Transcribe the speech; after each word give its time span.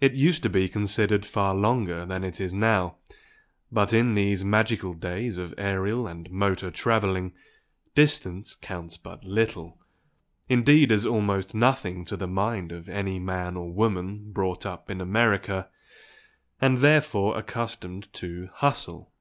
It 0.00 0.14
used 0.14 0.42
to 0.44 0.48
be 0.48 0.66
considered 0.66 1.26
far 1.26 1.54
longer 1.54 2.06
than 2.06 2.24
it 2.24 2.40
is 2.40 2.54
now 2.54 2.96
but 3.70 3.92
in 3.92 4.14
these 4.14 4.42
magical 4.42 4.94
days 4.94 5.36
of 5.36 5.52
aerial 5.58 6.06
and 6.06 6.30
motor 6.30 6.70
travelling, 6.70 7.34
distance 7.94 8.54
counts 8.54 8.96
but 8.96 9.24
little, 9.24 9.78
indeed 10.48 10.90
as 10.90 11.04
almost 11.04 11.54
nothing 11.54 12.06
to 12.06 12.16
the 12.16 12.26
mind 12.26 12.72
of 12.72 12.88
any 12.88 13.18
man 13.18 13.58
or 13.58 13.70
woman 13.70 14.32
brought 14.32 14.64
up 14.64 14.90
in 14.90 15.02
America 15.02 15.68
and 16.58 16.78
therefore 16.78 17.36
accustomed 17.36 18.10
to 18.14 18.48
"hustle." 18.54 19.12